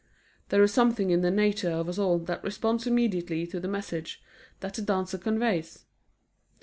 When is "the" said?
1.21-1.29, 3.59-3.67, 4.73-4.81